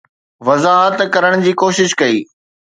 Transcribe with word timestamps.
وضاحت 0.47 0.97
ڪرڻ 1.13 1.35
جي 1.45 1.53
ڪوشش 1.61 1.89
ڪئي 2.01 2.17